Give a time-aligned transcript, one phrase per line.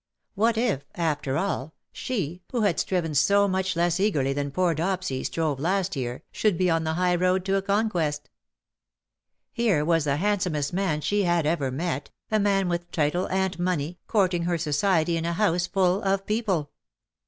[0.33, 5.23] What if^ after all^ she^ who had striven so much less eagerly than poor Dopsy
[5.23, 8.27] strove last year, should be on the high road to a conquest.
[9.51, 13.99] Here was the handsomest man she had ever met, a man with title and money,
[14.07, 16.71] courting her society in a house full of people.